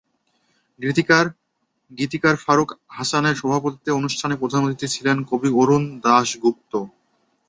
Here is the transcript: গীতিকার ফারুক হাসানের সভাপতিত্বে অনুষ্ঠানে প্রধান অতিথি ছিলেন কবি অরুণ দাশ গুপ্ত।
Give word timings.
গীতিকার 1.91 2.35
ফারুক 2.43 2.69
হাসানের 2.97 3.35
সভাপতিত্বে 3.35 3.91
অনুষ্ঠানে 3.99 4.35
প্রধান 4.41 4.61
অতিথি 4.63 4.87
ছিলেন 4.95 5.17
কবি 5.29 5.49
অরুণ 5.55 5.83
দাশ 6.05 6.29
গুপ্ত। 6.43 6.73